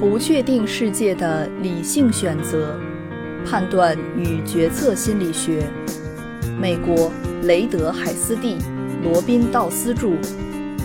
[0.00, 2.74] 不确定世界的理性选择、
[3.44, 5.62] 判断与决策心理学。
[6.58, 8.56] 美国雷德海斯蒂、
[9.04, 10.12] 罗宾道斯著，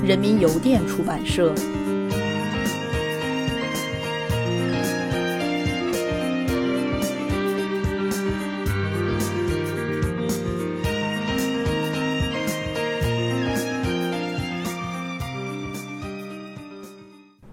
[0.06, 1.56] 人民邮电出版社。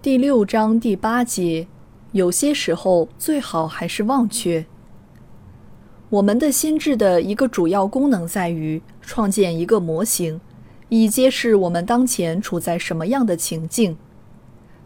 [0.03, 1.65] 第六章第八节，
[2.11, 4.65] 有些时候最好还是忘却。
[6.09, 10.41] 我们的心智的一个主要功能在于创建一个模型，
[10.89, 13.95] 以揭示我们当前处在什么样的情境。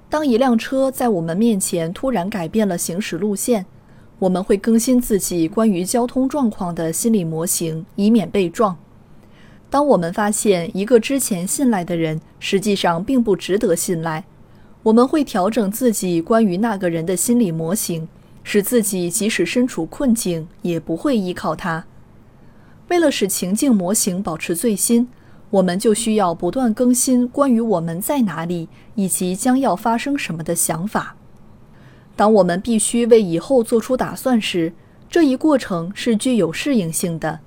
[0.07, 3.65] 当一辆车在我们面前突然改变了行驶路线，
[4.19, 8.77] 我们会更新自己关于交通状况的心理模型，以免被撞。
[9.71, 14.23] 当我们发现一个之前信赖的人实际上并不值得信赖，
[14.87, 18.07] 我们会调整自己关于那个人的心理模型，
[18.41, 21.85] 使自己即使身处困境也不会依靠他。
[22.87, 25.09] 为了使情境模型保持最新，
[25.49, 31.17] 我们就需要不断更新关于我们在哪里以及将要发生什么的想法。
[32.15, 34.71] 当我们必须为以后做出打算时，
[35.09, 37.41] 这一过程是具有适应性的。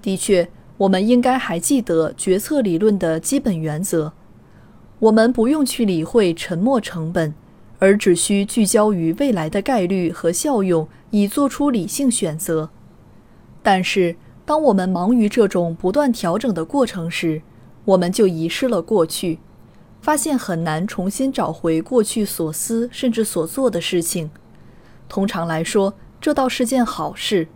[0.00, 4.12] 的确，我们应该还记得决策理论的基本原则。
[5.02, 7.34] 我们不用去理会沉没成本，
[7.80, 12.70] 而只需聚焦于未来的概率和效用，以做出理性选择。
[13.64, 14.14] 但是，
[14.44, 17.42] 当我们忙于这种不断调整的过程时，
[17.84, 19.40] 我们就遗失了过去，
[20.00, 24.30] 发现很难重新找回过去所思甚至所做的事情。
[25.08, 27.48] 通常来说，这倒是件好事。